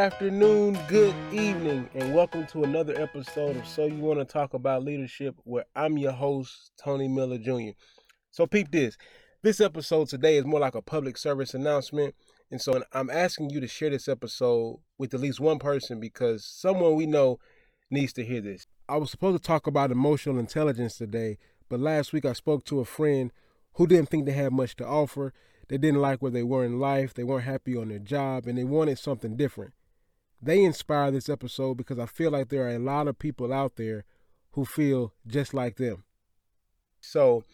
afternoon, 0.00 0.78
good 0.88 1.14
evening, 1.30 1.86
and 1.94 2.14
welcome 2.14 2.46
to 2.46 2.64
another 2.64 2.98
episode 2.98 3.54
of 3.54 3.66
So 3.66 3.84
You 3.84 3.98
Want 3.98 4.18
to 4.18 4.24
Talk 4.24 4.54
About 4.54 4.82
Leadership, 4.82 5.34
where 5.44 5.66
I'm 5.76 5.98
your 5.98 6.12
host, 6.12 6.72
Tony 6.82 7.06
Miller 7.06 7.36
Jr. 7.36 7.72
So, 8.30 8.46
peep 8.46 8.70
this. 8.70 8.96
This 9.42 9.60
episode 9.60 10.08
today 10.08 10.38
is 10.38 10.46
more 10.46 10.58
like 10.58 10.74
a 10.74 10.80
public 10.80 11.18
service 11.18 11.52
announcement. 11.52 12.14
And 12.50 12.62
so 12.62 12.82
I'm 12.94 13.10
asking 13.10 13.50
you 13.50 13.60
to 13.60 13.68
share 13.68 13.90
this 13.90 14.08
episode 14.08 14.78
with 14.96 15.12
at 15.12 15.20
least 15.20 15.38
one 15.38 15.58
person 15.58 16.00
because 16.00 16.46
someone 16.46 16.94
we 16.94 17.04
know 17.04 17.38
needs 17.90 18.14
to 18.14 18.24
hear 18.24 18.40
this. 18.40 18.66
I 18.88 18.96
was 18.96 19.10
supposed 19.10 19.36
to 19.36 19.46
talk 19.46 19.66
about 19.66 19.90
emotional 19.90 20.38
intelligence 20.38 20.96
today, 20.96 21.36
but 21.68 21.78
last 21.78 22.14
week 22.14 22.24
I 22.24 22.32
spoke 22.32 22.64
to 22.64 22.80
a 22.80 22.86
friend 22.86 23.32
who 23.74 23.86
didn't 23.86 24.08
think 24.08 24.24
they 24.24 24.32
had 24.32 24.54
much 24.54 24.76
to 24.76 24.86
offer. 24.86 25.34
They 25.68 25.76
didn't 25.76 26.00
like 26.00 26.22
where 26.22 26.30
they 26.30 26.42
were 26.42 26.64
in 26.64 26.80
life, 26.80 27.12
they 27.12 27.22
weren't 27.22 27.44
happy 27.44 27.76
on 27.76 27.88
their 27.88 27.98
job, 27.98 28.46
and 28.46 28.56
they 28.56 28.64
wanted 28.64 28.98
something 28.98 29.36
different. 29.36 29.74
They 30.42 30.64
inspire 30.64 31.10
this 31.10 31.28
episode 31.28 31.76
because 31.76 31.98
I 31.98 32.06
feel 32.06 32.30
like 32.30 32.48
there 32.48 32.64
are 32.66 32.74
a 32.74 32.78
lot 32.78 33.08
of 33.08 33.18
people 33.18 33.52
out 33.52 33.76
there 33.76 34.04
who 34.52 34.64
feel 34.64 35.12
just 35.26 35.52
like 35.52 35.76
them. 35.76 36.04
So, 37.00 37.44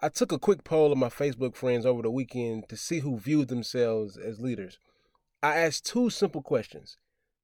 I 0.00 0.08
took 0.08 0.32
a 0.32 0.38
quick 0.38 0.64
poll 0.64 0.92
of 0.92 0.98
my 0.98 1.08
Facebook 1.08 1.54
friends 1.54 1.84
over 1.84 2.02
the 2.02 2.10
weekend 2.10 2.68
to 2.68 2.76
see 2.76 3.00
who 3.00 3.18
viewed 3.18 3.48
themselves 3.48 4.16
as 4.16 4.40
leaders. 4.40 4.78
I 5.42 5.58
asked 5.58 5.86
two 5.86 6.10
simple 6.10 6.42
questions. 6.42 6.96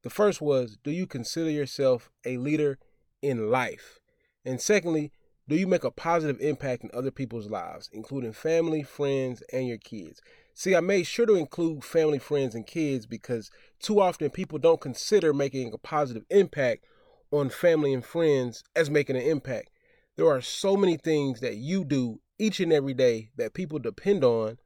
The 0.02 0.10
first 0.10 0.40
was 0.40 0.78
Do 0.82 0.90
you 0.90 1.06
consider 1.06 1.50
yourself 1.50 2.10
a 2.24 2.38
leader 2.38 2.78
in 3.22 3.50
life? 3.50 4.00
And 4.44 4.60
secondly, 4.60 5.12
do 5.48 5.54
you 5.54 5.66
make 5.66 5.84
a 5.84 5.90
positive 5.90 6.40
impact 6.40 6.82
in 6.82 6.90
other 6.92 7.10
people's 7.10 7.50
lives, 7.50 7.88
including 7.92 8.32
family, 8.32 8.82
friends, 8.82 9.42
and 9.52 9.68
your 9.68 9.78
kids? 9.78 10.20
See, 10.58 10.74
I 10.74 10.80
made 10.80 11.06
sure 11.06 11.26
to 11.26 11.34
include 11.34 11.84
family, 11.84 12.18
friends, 12.18 12.54
and 12.54 12.66
kids 12.66 13.04
because 13.04 13.50
too 13.78 14.00
often 14.00 14.30
people 14.30 14.58
don't 14.58 14.80
consider 14.80 15.34
making 15.34 15.74
a 15.74 15.76
positive 15.76 16.24
impact 16.30 16.86
on 17.30 17.50
family 17.50 17.92
and 17.92 18.02
friends 18.02 18.64
as 18.74 18.88
making 18.88 19.16
an 19.16 19.22
impact. 19.22 19.68
There 20.16 20.26
are 20.30 20.40
so 20.40 20.74
many 20.74 20.96
things 20.96 21.40
that 21.40 21.56
you 21.56 21.84
do 21.84 22.20
each 22.38 22.58
and 22.58 22.72
every 22.72 22.94
day 22.94 23.32
that 23.36 23.52
people 23.52 23.78
depend 23.78 24.24
on 24.24 24.56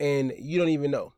and 0.00 0.32
you 0.40 0.58
don't 0.58 0.70
even 0.70 0.90
know. 0.90 1.12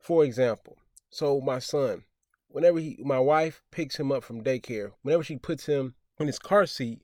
For 0.00 0.24
example, 0.24 0.78
so 1.10 1.38
my 1.42 1.58
son, 1.58 2.04
whenever 2.48 2.78
he 2.78 2.96
my 3.04 3.18
wife 3.18 3.60
picks 3.70 4.00
him 4.00 4.10
up 4.10 4.24
from 4.24 4.42
daycare, 4.42 4.92
whenever 5.02 5.22
she 5.22 5.36
puts 5.36 5.66
him 5.66 5.96
in 6.18 6.28
his 6.28 6.38
car 6.38 6.64
seat, 6.64 7.02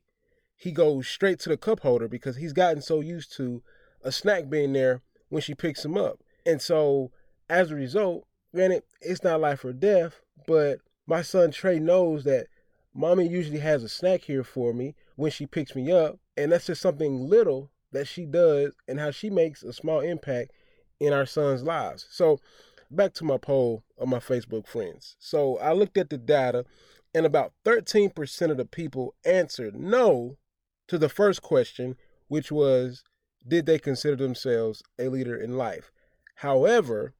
he 0.55 0.71
goes 0.71 1.07
straight 1.07 1.37
to 1.41 1.49
the 1.49 1.57
cup 1.57 1.81
holder 1.81 2.07
because 2.07 2.37
he's 2.37 2.51
gotten 2.51 2.81
so 2.81 2.99
used 2.99 3.31
to 3.37 3.61
a 4.03 4.11
snack 4.11 4.49
being 4.49 4.73
there 4.73 5.03
when 5.35 5.41
she 5.41 5.53
picks 5.53 5.83
him 5.83 5.97
up. 5.97 6.21
And 6.45 6.61
so 6.61 7.11
as 7.49 7.69
a 7.69 7.75
result, 7.75 8.25
granted, 8.53 8.83
it's 9.01 9.21
not 9.21 9.41
life 9.41 9.65
or 9.65 9.73
death, 9.73 10.21
but 10.47 10.79
my 11.07 11.23
son 11.23 11.51
Trey 11.51 11.77
knows 11.77 12.23
that 12.23 12.47
mommy 12.93 13.27
usually 13.27 13.59
has 13.59 13.83
a 13.83 13.89
snack 13.89 14.21
here 14.21 14.45
for 14.45 14.71
me 14.71 14.95
when 15.17 15.31
she 15.31 15.45
picks 15.45 15.75
me 15.75 15.91
up. 15.91 16.19
And 16.37 16.53
that's 16.53 16.67
just 16.67 16.81
something 16.81 17.27
little 17.27 17.69
that 17.91 18.07
she 18.07 18.25
does 18.25 18.75
and 18.87 18.97
how 18.97 19.11
she 19.11 19.29
makes 19.29 19.61
a 19.61 19.73
small 19.73 19.99
impact 19.99 20.51
in 21.01 21.11
our 21.11 21.25
son's 21.25 21.63
lives. 21.63 22.07
So 22.09 22.39
back 22.89 23.13
to 23.15 23.25
my 23.25 23.37
poll 23.37 23.83
of 23.97 24.07
my 24.07 24.19
Facebook 24.19 24.65
friends. 24.65 25.17
So 25.19 25.57
I 25.57 25.73
looked 25.73 25.97
at 25.97 26.09
the 26.09 26.17
data 26.17 26.63
and 27.13 27.25
about 27.25 27.51
13% 27.65 28.51
of 28.51 28.55
the 28.55 28.63
people 28.63 29.15
answered 29.25 29.75
no 29.75 30.37
to 30.87 30.97
the 30.97 31.09
first 31.09 31.41
question, 31.41 31.97
which 32.29 32.53
was 32.53 33.03
did 33.47 33.65
they 33.65 33.79
consider 33.79 34.15
themselves 34.15 34.81
a 34.97 35.09
leader 35.09 35.35
in 35.35 35.57
life? 35.57 35.91
However, 36.35 37.13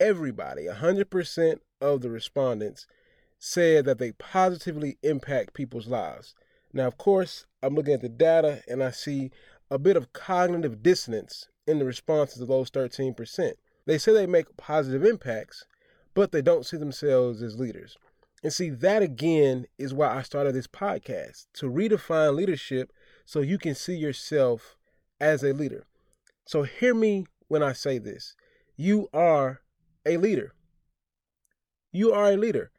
everybody, 0.00 0.66
100% 0.66 1.60
of 1.80 2.00
the 2.00 2.10
respondents, 2.10 2.86
said 3.38 3.84
that 3.84 3.98
they 3.98 4.12
positively 4.12 4.98
impact 5.02 5.54
people's 5.54 5.86
lives. 5.86 6.34
Now, 6.72 6.86
of 6.86 6.98
course, 6.98 7.46
I'm 7.62 7.74
looking 7.74 7.94
at 7.94 8.02
the 8.02 8.08
data 8.08 8.62
and 8.68 8.82
I 8.82 8.90
see 8.90 9.30
a 9.70 9.78
bit 9.78 9.96
of 9.96 10.12
cognitive 10.12 10.82
dissonance 10.82 11.48
in 11.66 11.78
the 11.78 11.84
responses 11.84 12.40
of 12.40 12.48
those 12.48 12.70
13%. 12.70 13.52
They 13.86 13.98
say 13.98 14.12
they 14.12 14.26
make 14.26 14.56
positive 14.56 15.04
impacts, 15.04 15.66
but 16.14 16.32
they 16.32 16.42
don't 16.42 16.66
see 16.66 16.76
themselves 16.76 17.42
as 17.42 17.58
leaders. 17.58 17.96
And 18.42 18.52
see, 18.52 18.70
that 18.70 19.02
again 19.02 19.66
is 19.78 19.92
why 19.92 20.16
I 20.16 20.22
started 20.22 20.54
this 20.54 20.66
podcast 20.66 21.46
to 21.54 21.70
redefine 21.70 22.36
leadership 22.36 22.92
so 23.24 23.40
you 23.40 23.58
can 23.58 23.74
see 23.74 23.96
yourself 23.96 24.77
as 25.20 25.42
a 25.42 25.52
leader. 25.52 25.86
So, 26.46 26.62
hear 26.62 26.94
me 26.94 27.26
when 27.48 27.62
I 27.62 27.72
say 27.72 27.98
this 27.98 28.34
you 28.76 29.08
are 29.12 29.60
a 30.06 30.16
leader. 30.16 30.54
You 31.92 32.12
are 32.12 32.32
a 32.32 32.36
leader. 32.36 32.70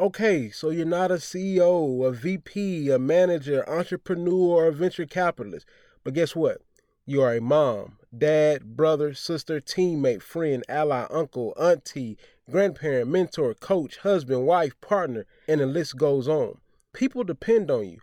Okay, 0.00 0.48
so 0.50 0.70
you're 0.70 0.86
not 0.86 1.10
a 1.10 1.14
CEO, 1.14 2.06
a 2.06 2.12
VP, 2.12 2.90
a 2.90 2.98
manager, 2.98 3.68
entrepreneur, 3.68 4.32
or 4.32 4.66
a 4.66 4.72
venture 4.72 5.06
capitalist. 5.06 5.66
But 6.04 6.14
guess 6.14 6.36
what? 6.36 6.62
You 7.04 7.22
are 7.22 7.34
a 7.34 7.40
mom, 7.40 7.96
dad, 8.16 8.76
brother, 8.76 9.14
sister, 9.14 9.60
teammate, 9.60 10.22
friend, 10.22 10.62
ally, 10.68 11.06
uncle, 11.10 11.52
auntie, 11.58 12.16
grandparent, 12.50 13.10
mentor, 13.10 13.54
coach, 13.54 13.98
husband, 13.98 14.46
wife, 14.46 14.80
partner, 14.80 15.26
and 15.48 15.60
the 15.60 15.66
list 15.66 15.96
goes 15.96 16.28
on. 16.28 16.58
People 16.92 17.24
depend 17.24 17.70
on 17.70 17.88
you. 17.88 18.00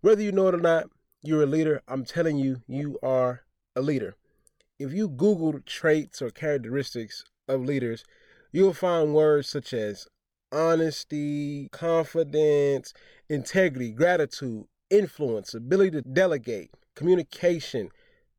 Whether 0.00 0.22
you 0.22 0.32
know 0.32 0.48
it 0.48 0.54
or 0.54 0.58
not, 0.58 0.90
you're 1.22 1.42
a 1.42 1.46
leader. 1.46 1.82
I'm 1.86 2.04
telling 2.04 2.36
you, 2.36 2.62
you 2.66 2.98
are 3.02 3.42
a 3.76 3.80
leader. 3.80 4.16
If 4.78 4.92
you 4.92 5.08
Google 5.08 5.60
traits 5.64 6.20
or 6.20 6.30
characteristics 6.30 7.24
of 7.48 7.64
leaders, 7.64 8.04
you'll 8.50 8.74
find 8.74 9.14
words 9.14 9.48
such 9.48 9.72
as 9.72 10.08
honesty, 10.50 11.68
confidence, 11.70 12.92
integrity, 13.28 13.92
gratitude, 13.92 14.64
influence, 14.90 15.54
ability 15.54 15.92
to 15.92 16.02
delegate, 16.02 16.70
communication, 16.94 17.88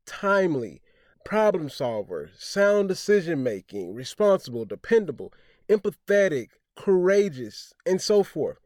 timely, 0.06 0.82
problem 1.24 1.70
solver, 1.70 2.30
sound 2.36 2.88
decision 2.88 3.42
making, 3.42 3.94
responsible, 3.94 4.64
dependable, 4.64 5.32
empathetic, 5.68 6.48
courageous, 6.76 7.72
and 7.86 8.00
so 8.00 8.22
forth. 8.22 8.58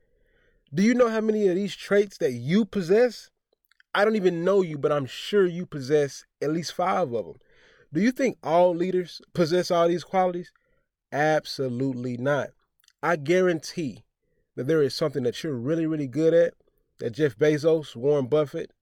Do 0.74 0.82
you 0.82 0.92
know 0.92 1.08
how 1.08 1.20
many 1.20 1.46
of 1.46 1.54
these 1.54 1.74
traits 1.76 2.18
that 2.18 2.32
you 2.32 2.64
possess? 2.64 3.30
I 3.94 4.04
don't 4.04 4.16
even 4.16 4.44
know 4.44 4.62
you, 4.62 4.78
but 4.78 4.93
I'm 4.93 5.06
sure 5.06 5.47
you 5.47 5.66
possess 5.66 6.25
at 6.43 6.53
least 6.53 6.75
five 6.75 7.12
of 7.12 7.26
them. 7.26 7.37
Do 7.93 8.00
you 8.00 8.12
think 8.12 8.38
all 8.43 8.75
leaders 8.75 9.21
possess 9.34 9.71
all 9.71 9.88
these 9.88 10.04
qualities? 10.04 10.53
Absolutely 11.10 12.16
not. 12.16 12.48
I 13.03 13.16
guarantee 13.16 14.04
that 14.56 14.66
there 14.66 14.82
is 14.82 14.94
something 14.94 15.22
that 15.22 15.43
you're 15.43 15.54
really, 15.54 15.87
really 15.87 16.06
good 16.06 16.34
at 16.34 16.54
that 16.98 17.15
Jeff 17.15 17.37
Bezos, 17.37 17.97
Warren 17.97 18.27
Buffett, 18.27 18.72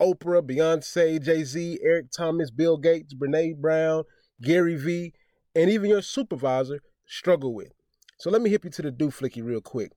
Oprah, 0.00 0.42
Beyonce, 0.42 1.22
Jay 1.22 1.44
Z, 1.44 1.78
Eric 1.82 2.06
Thomas, 2.10 2.50
Bill 2.50 2.76
Gates, 2.76 3.14
Brene 3.14 3.56
Brown, 3.56 4.04
Gary 4.42 4.76
Vee, 4.76 5.12
and 5.54 5.70
even 5.70 5.90
your 5.90 6.02
supervisor 6.02 6.80
struggle 7.06 7.54
with. 7.54 7.72
So 8.18 8.30
let 8.30 8.42
me 8.42 8.50
hit 8.50 8.64
you 8.64 8.70
to 8.70 8.82
the 8.82 8.90
do 8.90 9.08
flicky 9.08 9.44
real 9.44 9.60
quick. 9.60 9.92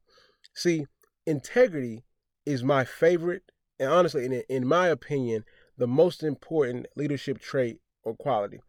See, 0.54 0.86
integrity 1.26 2.04
is 2.46 2.64
my 2.64 2.84
favorite, 2.84 3.44
and 3.80 3.90
honestly, 3.92 4.26
in, 4.26 4.34
in 4.50 4.68
my 4.68 4.88
opinion, 4.88 5.46
the 5.78 5.88
most 5.88 6.24
important 6.24 6.88
leadership 6.96 7.40
trait 7.40 7.80
or 8.04 8.16
quality. 8.16 8.60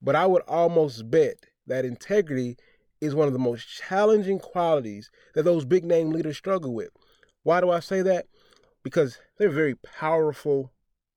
But 0.00 0.14
I 0.14 0.26
would 0.26 0.42
almost 0.42 1.10
bet 1.10 1.46
that 1.66 1.84
integrity 1.84 2.56
is 3.00 3.14
one 3.14 3.26
of 3.26 3.32
the 3.32 3.38
most 3.38 3.66
challenging 3.68 4.38
qualities 4.38 5.10
that 5.34 5.44
those 5.44 5.64
big 5.64 5.84
name 5.84 6.10
leaders 6.10 6.36
struggle 6.36 6.74
with. 6.74 6.90
Why 7.42 7.60
do 7.60 7.70
I 7.70 7.80
say 7.80 8.02
that? 8.02 8.26
Because 8.82 9.18
they're 9.38 9.50
very 9.50 9.74
powerful, 9.74 10.72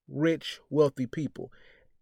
rich, 0.08 0.60
wealthy 0.70 1.06
people. 1.06 1.52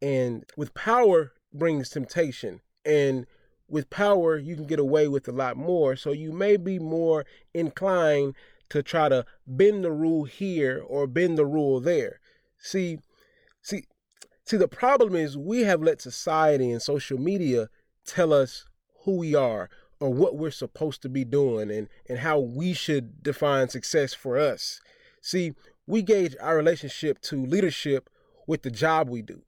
And 0.01 0.46
with 0.56 0.74
power 0.74 1.34
brings 1.54 1.90
temptation. 1.90 2.62
And 2.86 3.25
with 3.68 3.90
power, 3.90 4.38
you 4.38 4.56
can 4.56 4.66
get 4.66 4.80
away 4.80 5.07
with 5.07 5.28
a 5.28 5.31
lot 5.31 5.57
more. 5.57 5.96
So 5.96 6.12
you 6.12 6.31
may 6.31 6.57
be 6.57 6.80
more 6.80 7.25
inclined 7.54 8.36
to 8.69 8.83
try 8.83 9.10
to 9.10 9.25
bend 9.48 9.83
the 9.83 9.92
rule 9.92 10.25
here 10.25 10.83
or 10.86 11.07
bend 11.07 11.38
the 11.38 11.45
rule 11.45 11.80
there. 11.80 12.19
See, 12.60 13.00
see, 13.62 13.86
see, 14.45 14.57
the 14.57 14.68
problem 14.68 15.16
is 15.16 15.38
we 15.38 15.62
have 15.62 15.81
let 15.81 16.01
society 16.01 16.71
and 16.71 16.81
social 16.81 17.18
media 17.18 17.69
tell 18.06 18.33
us 18.33 18.66
who 19.04 19.18
we 19.18 19.36
are 19.36 19.69
or 20.00 20.13
what 20.13 20.38
we're 20.38 20.51
supposed 20.51 21.01
to 21.01 21.10
be 21.10 21.25
doing 21.25 21.71
and, 21.71 21.88
and 22.07 22.19
how 22.19 22.39
we 22.39 22.74
should 22.74 23.21
define 23.24 23.69
success 23.69 24.13
for 24.13 24.38
us. 24.38 24.81
See, 25.22 25.54
we 25.88 26.01
gauge 26.01 26.36
our 26.39 26.56
relationship 26.56 27.19
to 27.24 27.45
leadership 27.45 28.10
with 28.48 28.62
the 28.62 28.72
job 28.72 29.10
we 29.10 29.22
do. 29.22 29.42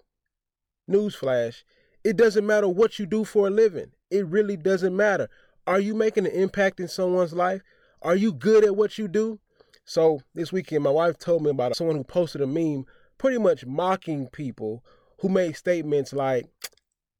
Newsflash, 0.90 1.64
it 2.04 2.18
doesn't 2.18 2.46
matter 2.46 2.68
what 2.68 3.00
you 3.00 3.06
do 3.06 3.24
for 3.24 3.48
a 3.48 3.52
living. 3.52 3.92
It 4.10 4.26
really 4.26 4.58
doesn't 4.58 4.96
matter. 4.96 5.30
Are 5.68 5.80
you 5.80 5.94
making 5.94 6.26
an 6.26 6.34
impact 6.34 6.80
in 6.80 6.88
someone's 6.88 7.34
life? 7.34 7.62
Are 8.02 8.16
you 8.16 8.34
good 8.34 8.64
at 8.64 8.76
what 8.76 8.98
you 8.98 9.08
do? 9.08 9.40
So 9.86 10.22
this 10.34 10.52
weekend, 10.52 10.84
my 10.84 10.90
wife 10.90 11.18
told 11.18 11.44
me 11.44 11.52
about 11.52 11.76
someone 11.76 11.96
who 11.96 12.04
posted 12.04 12.42
a 12.42 12.48
meme 12.48 12.86
pretty 13.18 13.38
much 13.38 13.66
mocking 13.66 14.28
people 14.28 14.84
who 15.20 15.30
made 15.30 15.56
statements 15.56 16.14
like, 16.14 16.48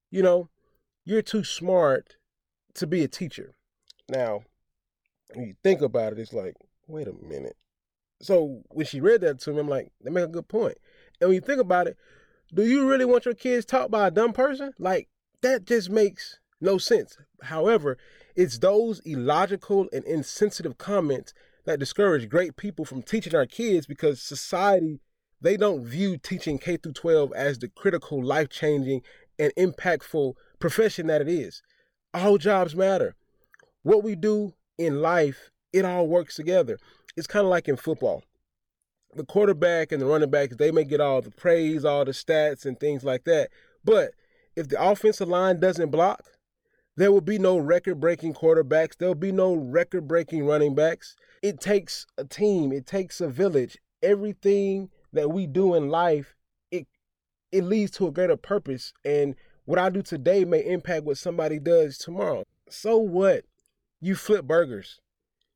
you 0.10 0.24
know, 0.24 0.50
you're 1.06 1.22
too 1.22 1.44
smart 1.44 2.16
to 2.76 2.88
be 2.88 3.04
a 3.04 3.08
teacher. 3.08 3.54
Now, 4.10 4.42
When 5.34 5.48
you 5.48 5.56
think 5.64 5.82
about 5.82 6.14
it, 6.14 6.20
it's 6.20 6.34
like, 6.34 6.56
wait 6.88 7.08
a 7.08 7.14
minute. 7.14 7.56
So 8.22 8.62
when 8.70 8.86
she 8.86 9.02
read 9.02 9.22
that 9.22 9.40
to 9.42 9.52
me, 9.54 9.60
I'm 9.60 9.70
like, 9.70 9.92
they 10.04 10.12
make 10.12 10.26
a 10.26 10.28
good 10.28 10.48
point. 10.48 10.78
And 11.20 11.30
when 11.30 11.36
you 11.36 11.42
think 11.42 11.62
about 11.62 11.88
it, 11.88 11.98
do 12.54 12.66
you 12.66 12.88
really 12.88 13.06
want 13.06 13.26
your 13.26 13.34
kids 13.34 13.66
taught 13.66 13.92
by 13.92 14.08
a 14.08 14.12
dumb 14.12 14.34
person? 14.34 14.74
Like, 14.78 15.08
that 15.42 15.66
just 15.66 15.90
makes 15.90 16.40
no 16.60 16.78
sense. 16.78 17.18
However, 17.44 17.98
it's 18.36 18.60
those 18.60 19.00
illogical 19.06 19.88
and 19.92 20.04
insensitive 20.06 20.78
comments 20.78 21.34
that 21.66 21.80
discourage 21.80 22.30
great 22.30 22.56
people 22.56 22.86
from 22.86 23.02
teaching 23.02 23.36
our 23.36 23.46
kids 23.46 23.86
because 23.86 24.22
society 24.22 25.00
they 25.42 25.58
don't 25.58 25.84
view 25.84 26.18
teaching 26.18 26.60
K 26.60 26.78
through 26.78 26.94
12 26.94 27.34
as 27.34 27.58
the 27.58 27.68
critical, 27.68 28.24
life-changing 28.24 29.02
and 29.40 29.52
impactful 29.58 30.34
profession 30.60 31.08
that 31.08 31.22
it 31.22 31.28
is. 31.28 31.64
All 32.14 32.38
jobs 32.38 32.76
matter. 32.76 33.16
What 33.82 34.04
we 34.04 34.16
do 34.16 34.54
in 34.78 35.02
life, 35.02 35.50
it 35.74 35.84
all 35.84 36.08
works 36.08 36.36
together. 36.36 36.78
It's 37.18 37.28
kind 37.28 37.44
of 37.44 37.50
like 37.50 37.68
in 37.68 37.76
football. 37.76 38.24
The 39.16 39.26
quarterback 39.26 39.92
and 39.92 40.02
the 40.02 40.06
running 40.06 40.30
backs, 40.30 40.56
they 40.56 40.72
may 40.72 40.84
get 40.84 41.02
all 41.02 41.22
the 41.22 41.32
praise, 41.32 41.84
all 41.84 42.06
the 42.06 42.12
stats 42.12 42.66
and 42.66 42.80
things 42.80 43.04
like 43.04 43.24
that. 43.24 43.50
But 43.84 44.12
if 44.56 44.70
the 44.70 44.82
offensive 44.82 45.28
line 45.28 45.60
doesn't 45.60 45.90
block, 45.90 46.22
there 46.98 47.12
will 47.12 47.22
be 47.22 47.40
no 47.40 47.58
record 47.58 48.00
breaking 48.00 48.34
quarterbacks. 48.34 48.98
There'll 48.98 49.16
be 49.16 49.32
no 49.32 49.54
record 49.54 50.08
breaking 50.08 50.46
running 50.46 50.76
backs. 50.76 51.16
It 51.42 51.60
takes 51.60 52.06
a 52.18 52.26
team, 52.26 52.72
it 52.72 52.86
takes 52.86 53.22
a 53.22 53.28
village. 53.28 53.78
Everything 54.04 54.90
that 55.14 55.32
we 55.32 55.48
do 55.48 55.74
in 55.76 55.90
life, 55.90 56.36
it 56.72 56.88
it 57.52 57.64
leads 57.64 57.92
to 57.92 58.08
a 58.08 58.12
greater 58.12 58.38
purpose. 58.38 58.94
And 59.06 59.36
what 59.66 59.80
I 59.80 59.90
do 59.90 60.02
today 60.02 60.44
may 60.46 60.66
impact 60.66 61.06
what 61.06 61.18
somebody 61.18 61.60
does 61.60 61.98
tomorrow. 61.98 62.44
So 62.70 62.98
what? 62.98 63.46
You 64.00 64.16
flip 64.16 64.46
burgers. 64.46 65.00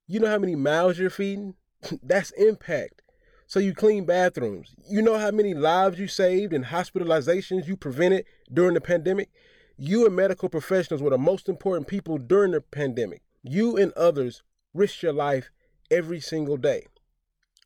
You 0.08 0.20
know 0.20 0.30
how 0.30 0.38
many 0.38 0.56
mouths 0.56 1.00
you're 1.00 1.10
feeding? 1.10 1.56
That's 2.04 2.32
impact. 2.32 3.02
So 3.48 3.60
you 3.60 3.74
clean 3.74 4.06
bathrooms. 4.06 4.76
You 4.90 5.02
know 5.02 5.18
how 5.18 5.32
many 5.32 5.54
lives 5.54 6.00
you 6.00 6.08
saved 6.08 6.54
and 6.54 6.66
hospitalizations 6.66 7.68
you 7.68 7.78
prevented 7.78 8.26
during 8.52 8.74
the 8.74 8.82
pandemic? 8.82 9.30
You 9.78 10.06
and 10.06 10.16
medical 10.16 10.48
professionals 10.48 11.02
were 11.02 11.10
the 11.10 11.18
most 11.18 11.50
important 11.50 11.88
people 11.88 12.18
during 12.18 12.52
the 12.52 12.62
pandemic. 12.62 13.22
You 13.44 13.76
and 13.76 13.92
others 13.94 14.42
risk 14.74 15.02
your 15.02 15.12
life 15.12 15.50
every 15.92 16.22
single 16.22 16.56
day. 16.56 16.86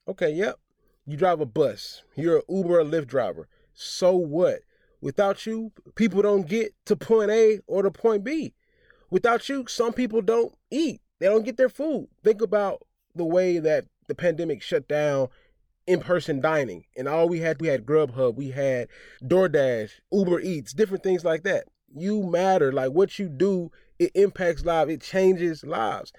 Okay, 0.07 0.31
yep. 0.31 0.57
You 1.06 1.17
drive 1.17 1.39
a 1.39 1.45
bus. 1.45 2.01
You're 2.15 2.38
an 2.38 2.44
Uber 2.50 2.79
or 2.79 2.83
Lyft 2.83 3.07
driver. 3.07 3.47
So 3.73 4.15
what? 4.15 4.61
Without 5.01 5.45
you, 5.45 5.71
people 5.95 6.23
don't 6.23 6.47
get 6.47 6.73
to 6.85 6.95
point 6.95 7.29
A 7.29 7.59
or 7.67 7.83
to 7.83 7.91
point 7.91 8.23
B. 8.23 8.53
Without 9.11 9.47
you, 9.47 9.65
some 9.67 9.94
people 9.94 10.21
don't 10.21 10.53
eat. 10.71 11.01
They 11.19 11.27
don't 11.27 11.45
get 11.45 11.57
their 11.57 11.69
food. 11.69 12.07
Think 12.23 12.41
about 12.41 12.81
the 13.15 13.23
way 13.23 13.59
that 13.59 13.85
the 14.07 14.15
pandemic 14.15 14.63
shut 14.63 14.88
down 14.88 15.27
in-person 15.85 16.39
dining 16.41 16.85
and 16.95 17.07
all 17.07 17.27
we 17.27 17.39
had 17.39 17.59
we 17.59 17.67
had 17.67 17.83
grubhub 17.83 18.35
we 18.35 18.51
had 18.51 18.88
doordash 19.23 19.89
uber 20.11 20.39
eats 20.39 20.71
different 20.71 21.01
things 21.01 21.25
like 21.25 21.41
that 21.41 21.63
you 21.95 22.24
matter. 22.24 22.71
Like 22.71 22.91
what 22.91 23.19
you 23.19 23.30
do, 23.30 23.71
it 23.97 24.12
impacts 24.15 24.65
lives. 24.65 24.91
It 24.91 25.01
changes 25.01 25.63
lives. 25.63 26.13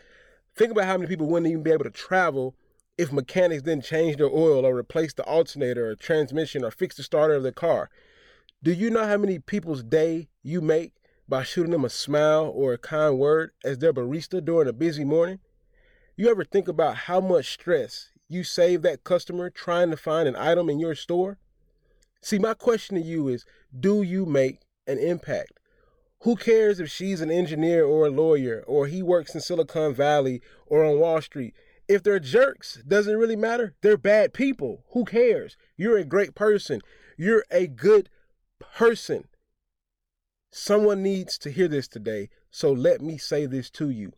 Think 0.57 0.73
about 0.73 0.85
how 0.85 0.97
many 0.97 1.09
people 1.09 1.27
wouldn't 1.27 1.51
even 1.51 1.63
be 1.63 1.71
able 1.71 1.85
to 1.85 1.91
travel 1.91 2.55
if 2.99 3.13
mechanics 3.13 3.63
didn't 3.63 3.85
change 3.85 4.17
their 4.17 4.29
oil 4.29 4.67
or 4.67 4.77
replace 4.77 5.15
the 5.15 5.25
alternator 5.25 5.89
or 5.89 5.95
transmission 5.95 6.65
or 6.65 6.71
fix 6.71 6.97
the 6.97 7.03
starter 7.03 7.35
of 7.35 7.43
the 7.43 7.53
car. 7.53 7.89
Do 8.63 8.73
you 8.73 8.91
know 8.91 9.07
how 9.07 9.17
many 9.17 9.39
people's 9.39 9.83
day 9.83 10.29
you 10.43 10.61
make 10.61 10.93
by 11.27 11.45
shooting 11.45 11.73
them 11.73 11.85
a 11.85 11.89
smile 11.89 12.53
or 12.55 12.75
a 12.75 12.79
kind 12.79 13.19
word 13.19 13.53
as 13.65 13.79
their 13.79 13.95
barista 13.95 14.45
during 14.45 14.69
a 14.69 14.73
busy 14.75 15.05
morning? 15.05 15.39
You 16.17 16.29
ever 16.29 16.45
think 16.45 16.69
about 16.69 16.97
how 16.97 17.21
much 17.21 17.53
stress 17.53 18.11
you 18.29 18.45
save 18.45 18.83
that 18.83 19.03
customer 19.03 19.49
trying 19.49 19.91
to 19.91 19.97
find 19.97 20.29
an 20.29 20.37
item 20.37 20.69
in 20.69 20.79
your 20.79 20.95
store? 20.95 21.39
See, 22.21 22.39
my 22.39 22.53
question 22.53 22.97
to 22.97 23.03
you 23.03 23.29
is 23.29 23.47
do 23.79 24.03
you 24.03 24.27
make 24.27 24.59
an 24.87 24.99
impact? 24.99 25.60
Who 26.23 26.37
cares 26.37 26.81
if 26.81 26.91
she's 26.91 27.23
an 27.23 27.31
engineer 27.31 27.85
or 27.85 28.07
a 28.07 28.11
lawyer 28.11 28.63
or 28.67 28.87
he 28.87 29.03
works 29.03 29.35
in 29.35 29.41
Silicon 29.41 29.95
Valley 29.95 30.43
or 30.67 30.85
on 30.85 30.99
Wall 30.99 31.23
Street? 31.23 31.55
If 31.89 32.03
they're 32.03 32.21
jerks, 32.21 32.83
doesn't 32.87 33.17
really 33.17 33.37
matter. 33.37 33.75
They're 33.81 33.97
bad 33.97 34.35
people. 34.35 34.85
Who 34.91 35.05
cares? 35.05 35.57
You're 35.77 35.97
a 35.97 36.05
great 36.05 36.35
person. 36.35 36.83
You're 37.17 37.45
a 37.51 37.67
good 37.67 38.11
person. 38.61 39.29
Someone 40.53 41.03
needs 41.03 41.39
to 41.39 41.51
hear 41.51 41.69
this 41.69 41.89
today, 41.89 42.29
so 42.51 42.71
let 42.71 43.01
me 43.01 43.17
say 43.17 43.47
this 43.47 43.71
to 43.71 43.89
you. 43.89 44.13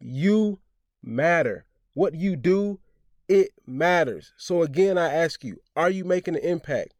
You 0.00 0.58
matter. 1.02 1.64
What 1.94 2.14
you 2.14 2.34
do, 2.34 2.80
it 3.28 3.50
matters. 3.66 4.32
So 4.36 4.62
again, 4.62 4.98
I 4.98 5.12
ask 5.12 5.44
you, 5.44 5.58
are 5.76 5.90
you 5.90 6.04
making 6.04 6.34
an 6.34 6.42
impact? 6.42 6.94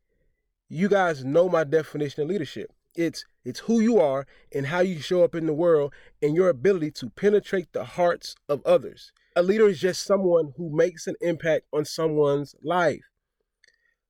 You 0.69 0.89
guys 0.89 1.25
know 1.25 1.49
my 1.49 1.65
definition 1.65 2.23
of 2.23 2.29
leadership. 2.29 2.73
It's 2.97 3.25
it's 3.45 3.61
who 3.61 3.81
you 3.81 4.01
are 4.01 4.27
and 4.53 4.67
how 4.67 4.81
you 4.81 5.01
show 5.01 5.23
up 5.23 5.35
in 5.35 5.47
the 5.47 5.53
world 5.53 5.93
and 6.21 6.35
your 6.35 6.49
ability 6.49 6.91
to 6.93 7.11
penetrate 7.11 7.73
the 7.73 7.85
hearts 7.85 8.35
of 8.49 8.61
others. 8.67 9.13
A 9.37 9.43
leader 9.43 9.69
is 9.69 9.79
just 9.79 10.05
someone 10.05 10.55
who 10.57 10.75
makes 10.75 11.07
an 11.07 11.15
impact 11.21 11.67
on 11.73 11.85
someone's 11.85 12.57
life. 12.63 13.05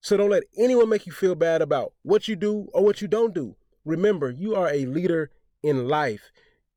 So 0.00 0.16
don't 0.16 0.30
let 0.30 0.44
anyone 0.56 0.88
make 0.88 1.04
you 1.04 1.12
feel 1.12 1.34
bad 1.34 1.60
about 1.60 1.92
what 2.02 2.28
you 2.28 2.36
do 2.36 2.68
or 2.72 2.84
what 2.84 3.02
you 3.02 3.08
don't 3.08 3.34
do. 3.34 3.56
Remember, 3.84 4.30
you 4.30 4.54
are 4.54 4.68
a 4.68 4.86
leader 4.86 5.30
in 5.62 5.88
life. 5.88 6.30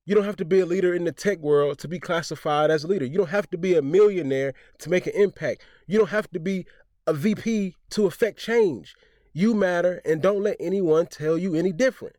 You 0.05 0.15
don't 0.15 0.25
have 0.25 0.37
to 0.37 0.45
be 0.45 0.59
a 0.59 0.65
leader 0.65 0.95
in 0.95 1.03
the 1.03 1.11
tech 1.11 1.37
world 1.37 1.77
to 1.79 1.87
be 1.87 1.99
classified 1.99 2.71
as 2.71 2.83
a 2.83 2.87
leader. 2.87 3.05
You 3.05 3.19
don't 3.19 3.29
have 3.29 3.49
to 3.51 3.57
be 3.57 3.75
a 3.75 3.81
millionaire 3.81 4.53
to 4.79 4.89
make 4.89 5.05
an 5.05 5.13
impact. 5.13 5.63
You 5.85 5.99
don't 5.99 6.09
have 6.09 6.29
to 6.31 6.39
be 6.39 6.65
a 7.05 7.13
VP 7.13 7.75
to 7.91 8.07
affect 8.07 8.39
change. 8.39 8.95
You 9.33 9.53
matter 9.53 10.01
and 10.05 10.21
don't 10.21 10.43
let 10.43 10.57
anyone 10.59 11.07
tell 11.07 11.37
you 11.37 11.55
any 11.55 11.71
different. 11.71 12.15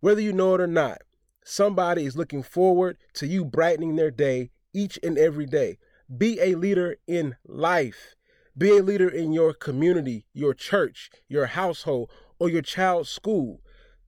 Whether 0.00 0.20
you 0.20 0.32
know 0.32 0.54
it 0.54 0.60
or 0.60 0.66
not, 0.66 1.02
somebody 1.44 2.04
is 2.04 2.16
looking 2.16 2.42
forward 2.42 2.96
to 3.14 3.26
you 3.26 3.44
brightening 3.44 3.96
their 3.96 4.10
day 4.10 4.50
each 4.72 4.98
and 5.02 5.18
every 5.18 5.46
day. 5.46 5.78
Be 6.16 6.40
a 6.40 6.54
leader 6.54 6.96
in 7.06 7.36
life. 7.46 8.14
Be 8.56 8.76
a 8.76 8.82
leader 8.82 9.08
in 9.08 9.32
your 9.32 9.52
community, 9.52 10.26
your 10.32 10.54
church, 10.54 11.10
your 11.28 11.46
household, 11.46 12.10
or 12.38 12.48
your 12.48 12.62
child's 12.62 13.08
school. 13.08 13.60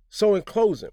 So, 0.09 0.35
in 0.35 0.43
closing, 0.43 0.91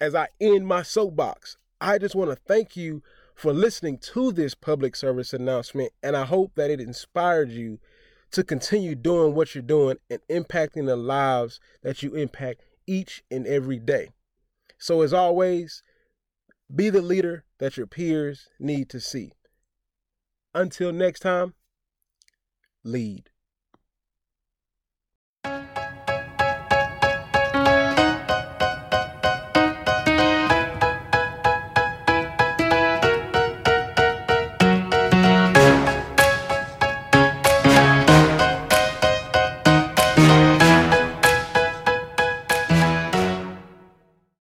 as 0.00 0.14
I 0.14 0.28
end 0.40 0.66
my 0.66 0.82
soapbox, 0.82 1.56
I 1.80 1.98
just 1.98 2.14
want 2.14 2.30
to 2.30 2.36
thank 2.36 2.76
you 2.76 3.02
for 3.34 3.52
listening 3.52 3.98
to 3.98 4.30
this 4.30 4.54
public 4.54 4.94
service 4.94 5.32
announcement, 5.32 5.92
and 6.02 6.16
I 6.16 6.24
hope 6.24 6.52
that 6.56 6.70
it 6.70 6.80
inspired 6.80 7.50
you 7.50 7.78
to 8.32 8.42
continue 8.42 8.94
doing 8.94 9.34
what 9.34 9.54
you're 9.54 9.62
doing 9.62 9.98
and 10.10 10.20
impacting 10.28 10.86
the 10.86 10.96
lives 10.96 11.60
that 11.82 12.02
you 12.02 12.14
impact 12.14 12.62
each 12.86 13.22
and 13.30 13.46
every 13.46 13.78
day. 13.78 14.10
So, 14.78 15.02
as 15.02 15.12
always, 15.12 15.82
be 16.74 16.90
the 16.90 17.02
leader 17.02 17.44
that 17.58 17.76
your 17.76 17.86
peers 17.86 18.48
need 18.58 18.88
to 18.90 19.00
see. 19.00 19.32
Until 20.54 20.92
next 20.92 21.20
time, 21.20 21.54
lead. 22.82 23.30